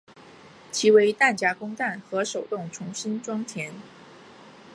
[0.71, 3.71] 其为弹匣供弹和手动重新装填。